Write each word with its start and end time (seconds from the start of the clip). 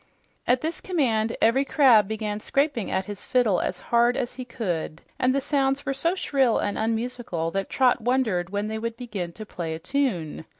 At 0.47 0.61
this 0.61 0.81
command 0.81 1.37
every 1.43 1.63
crab 1.63 2.07
began 2.07 2.39
scraping 2.39 2.89
at 2.89 3.05
his 3.05 3.27
fiddle 3.27 3.59
as 3.59 3.79
hard 3.93 4.17
as 4.17 4.33
he 4.33 4.43
could, 4.43 5.03
and 5.19 5.31
the 5.35 5.39
sounds 5.41 5.85
were 5.85 5.93
so 5.93 6.15
shrill 6.15 6.57
and 6.57 6.75
unmusical 6.75 7.51
that 7.51 7.69
Trot 7.69 8.01
wondered 8.01 8.49
when 8.49 8.67
they 8.67 8.79
would 8.79 8.97
begin 8.97 9.31
to 9.33 9.45
play 9.45 9.75
a 9.75 9.79
tune. 9.79 10.45